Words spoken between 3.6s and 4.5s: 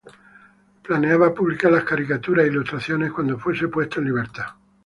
puesto en libertad.